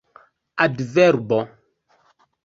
adverbo 0.63 1.39